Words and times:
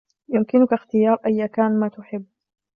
يمكنك 0.29 0.73
اختيار 0.73 1.13
أيا 1.25 1.45
كان 1.47 1.79
ما 1.79 1.87
تحب. 1.87 2.25